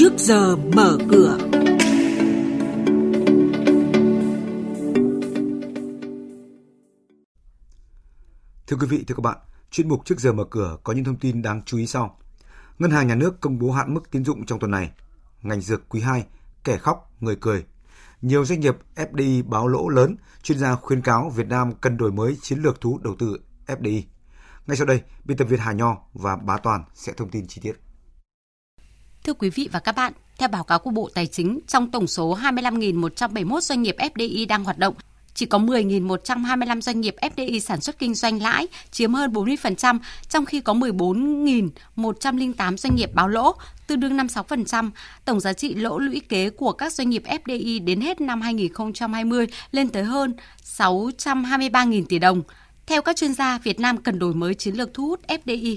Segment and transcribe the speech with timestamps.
[0.00, 1.38] trước giờ mở cửa.
[8.66, 9.38] Thưa quý vị, thưa các bạn,
[9.70, 12.18] chuyên mục trước giờ mở cửa có những thông tin đáng chú ý sau.
[12.78, 14.90] Ngân hàng Nhà nước công bố hạn mức tín dụng trong tuần này.
[15.42, 16.26] Ngành dược quý 2,
[16.64, 17.64] kẻ khóc, người cười.
[18.22, 22.12] Nhiều doanh nghiệp FDI báo lỗ lớn, chuyên gia khuyên cáo Việt Nam cần đổi
[22.12, 24.02] mới chiến lược thu hút đầu tư FDI.
[24.66, 27.60] Ngay sau đây, biên tập viên Hà Nho và Bá Toàn sẽ thông tin chi
[27.64, 27.89] tiết.
[29.24, 32.06] Thưa quý vị và các bạn, theo báo cáo của Bộ Tài chính, trong tổng
[32.06, 34.94] số 25.171 doanh nghiệp FDI đang hoạt động,
[35.34, 39.98] chỉ có 10.125 doanh nghiệp FDI sản xuất kinh doanh lãi, chiếm hơn 40%,
[40.28, 43.54] trong khi có 14.108 doanh nghiệp báo lỗ,
[43.86, 44.90] tương đương 56%.
[45.24, 49.46] Tổng giá trị lỗ lũy kế của các doanh nghiệp FDI đến hết năm 2020
[49.72, 50.34] lên tới hơn
[50.64, 52.42] 623.000 tỷ đồng.
[52.86, 55.76] Theo các chuyên gia, Việt Nam cần đổi mới chiến lược thu hút FDI.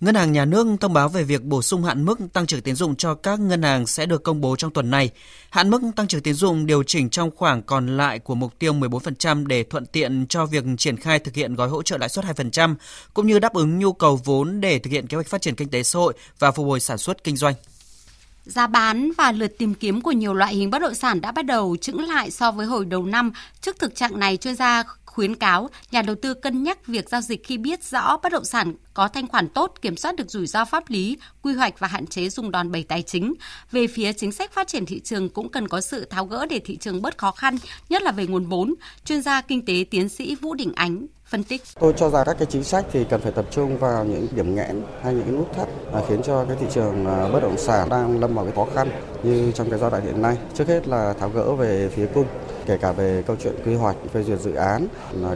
[0.00, 2.74] Ngân hàng Nhà nước thông báo về việc bổ sung hạn mức tăng trưởng tiến
[2.74, 5.10] dụng cho các ngân hàng sẽ được công bố trong tuần này.
[5.50, 8.72] Hạn mức tăng trưởng tiến dụng điều chỉnh trong khoảng còn lại của mục tiêu
[8.72, 12.24] 14% để thuận tiện cho việc triển khai thực hiện gói hỗ trợ lãi suất
[12.24, 12.74] 2%,
[13.14, 15.68] cũng như đáp ứng nhu cầu vốn để thực hiện kế hoạch phát triển kinh
[15.68, 17.54] tế xã hội và phục hồi sản xuất kinh doanh.
[18.44, 21.46] Giá bán và lượt tìm kiếm của nhiều loại hình bất động sản đã bắt
[21.46, 23.32] đầu chững lại so với hồi đầu năm.
[23.60, 27.20] Trước thực trạng này, chuyên gia khuyến cáo nhà đầu tư cân nhắc việc giao
[27.20, 30.46] dịch khi biết rõ bất động sản có thanh khoản tốt, kiểm soát được rủi
[30.46, 33.34] ro pháp lý, quy hoạch và hạn chế dùng đòn bẩy tài chính.
[33.70, 36.60] Về phía chính sách phát triển thị trường cũng cần có sự tháo gỡ để
[36.64, 37.56] thị trường bớt khó khăn,
[37.88, 38.74] nhất là về nguồn vốn.
[39.04, 41.62] Chuyên gia kinh tế tiến sĩ Vũ Đình Ánh phân tích.
[41.80, 44.54] Tôi cho rằng các cái chính sách thì cần phải tập trung vào những điểm
[44.54, 47.58] nghẽn hay những cái nút thắt à, khiến cho cái thị trường à, bất động
[47.58, 48.88] sản đang lâm vào cái khó khăn
[49.22, 50.36] như trong cái giai đoạn hiện nay.
[50.54, 52.26] Trước hết là tháo gỡ về phía cung
[52.66, 54.86] kể cả về câu chuyện quy hoạch, phê duyệt dự án,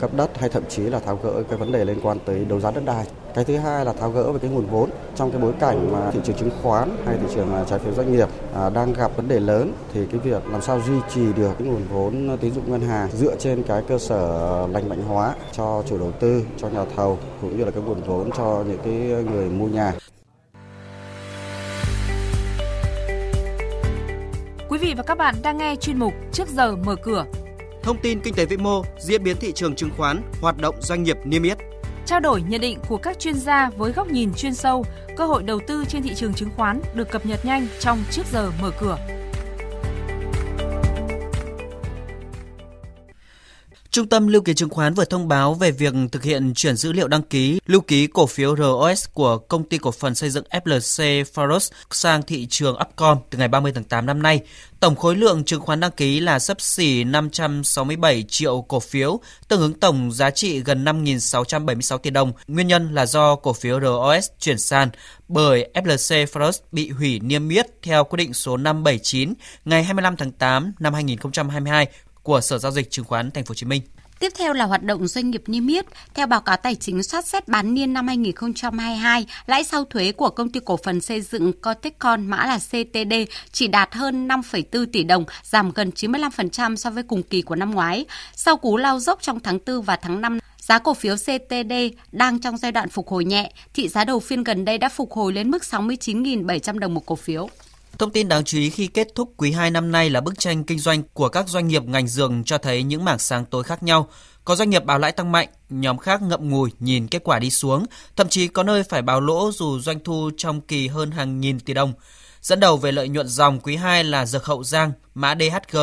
[0.00, 2.60] cấp đất hay thậm chí là tháo gỡ cái vấn đề liên quan tới đấu
[2.60, 3.06] giá đất đai.
[3.34, 6.10] Cái thứ hai là tháo gỡ về cái nguồn vốn trong cái bối cảnh mà
[6.10, 9.16] thị trường chứng khoán hay thị trường à, trái phiếu doanh nghiệp à, đang gặp
[9.16, 12.54] vấn đề lớn thì cái việc làm sao duy trì được cái nguồn vốn tín
[12.54, 16.42] dụng ngân hàng dựa trên cái cơ sở lành mạnh hóa cho chủ đầu tư,
[16.58, 19.92] cho nhà thầu cũng như là cái nguồn vốn cho những cái người mua nhà.
[24.68, 27.24] Quý vị và các bạn đang nghe chuyên mục Trước giờ mở cửa.
[27.82, 31.02] Thông tin kinh tế vĩ mô, diễn biến thị trường chứng khoán, hoạt động doanh
[31.02, 31.58] nghiệp niêm yết.
[32.06, 34.84] Trao đổi nhận định của các chuyên gia với góc nhìn chuyên sâu,
[35.16, 38.26] cơ hội đầu tư trên thị trường chứng khoán được cập nhật nhanh trong Trước
[38.32, 38.98] giờ mở cửa.
[43.92, 46.92] Trung tâm Lưu ký chứng khoán vừa thông báo về việc thực hiện chuyển dữ
[46.92, 50.44] liệu đăng ký lưu ký cổ phiếu ROS của công ty cổ phần xây dựng
[50.50, 54.40] FLC Faros sang thị trường Upcom từ ngày 30 tháng 8 năm nay.
[54.80, 59.60] Tổng khối lượng chứng khoán đăng ký là sấp xỉ 567 triệu cổ phiếu, tương
[59.60, 62.32] ứng tổng giá trị gần 5.676 tỷ đồng.
[62.48, 64.88] Nguyên nhân là do cổ phiếu ROS chuyển sàn
[65.28, 70.32] bởi FLC Faros bị hủy niêm yết theo quyết định số 579 ngày 25 tháng
[70.32, 71.86] 8 năm 2022
[72.22, 73.82] của Sở giao dịch chứng khoán Thành phố Hồ Chí Minh.
[74.18, 75.86] Tiếp theo là hoạt động doanh nghiệp niêm yết.
[76.14, 80.30] Theo báo cáo tài chính soát xét bán niên năm 2022, lãi sau thuế của
[80.30, 83.14] công ty cổ phần xây dựng Cotecon mã là CTD
[83.52, 87.70] chỉ đạt hơn 5,4 tỷ đồng, giảm gần 95% so với cùng kỳ của năm
[87.70, 88.04] ngoái.
[88.36, 91.72] Sau cú lao dốc trong tháng 4 và tháng 5 Giá cổ phiếu CTD
[92.12, 95.12] đang trong giai đoạn phục hồi nhẹ, thị giá đầu phiên gần đây đã phục
[95.12, 97.48] hồi lên mức 69.700 đồng một cổ phiếu.
[97.98, 100.64] Thông tin đáng chú ý khi kết thúc quý 2 năm nay là bức tranh
[100.64, 103.82] kinh doanh của các doanh nghiệp ngành dường cho thấy những mảng sáng tối khác
[103.82, 104.08] nhau.
[104.44, 107.50] Có doanh nghiệp báo lãi tăng mạnh, nhóm khác ngậm ngùi nhìn kết quả đi
[107.50, 107.86] xuống,
[108.16, 111.60] thậm chí có nơi phải báo lỗ dù doanh thu trong kỳ hơn hàng nghìn
[111.60, 111.92] tỷ đồng.
[112.42, 115.78] Dẫn đầu về lợi nhuận dòng quý 2 là Dược Hậu Giang, mã DHG,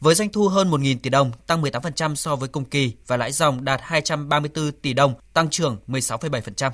[0.00, 3.32] với doanh thu hơn 1.000 tỷ đồng, tăng 18% so với cùng kỳ và lãi
[3.32, 6.70] dòng đạt 234 tỷ đồng, tăng trưởng 16,7%.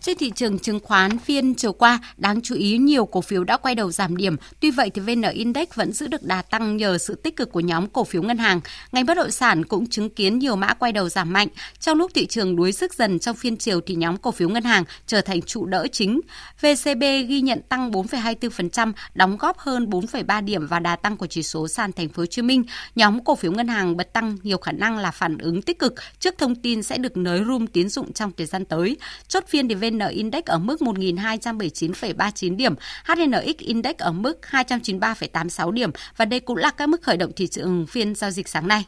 [0.00, 3.56] Trên thị trường chứng khoán phiên chiều qua, đáng chú ý nhiều cổ phiếu đã
[3.56, 4.36] quay đầu giảm điểm.
[4.60, 7.60] Tuy vậy thì VN Index vẫn giữ được đà tăng nhờ sự tích cực của
[7.60, 8.60] nhóm cổ phiếu ngân hàng.
[8.92, 11.48] Ngành bất động sản cũng chứng kiến nhiều mã quay đầu giảm mạnh.
[11.80, 14.64] Trong lúc thị trường đuối sức dần trong phiên chiều thì nhóm cổ phiếu ngân
[14.64, 16.20] hàng trở thành trụ đỡ chính.
[16.60, 21.42] VCB ghi nhận tăng 4,24%, đóng góp hơn 4,3 điểm vào đà tăng của chỉ
[21.42, 22.64] số sàn thành phố Hồ Chí Minh.
[22.94, 25.94] Nhóm cổ phiếu ngân hàng bật tăng nhiều khả năng là phản ứng tích cực
[26.18, 28.96] trước thông tin sẽ được nới room tiến dụng trong thời gian tới.
[29.28, 32.74] Chốt phiên phiên thì VN Index ở mức 1.279,39 điểm,
[33.04, 37.46] HNX Index ở mức 293,86 điểm và đây cũng là các mức khởi động thị
[37.46, 38.84] trường phiên giao dịch sáng nay.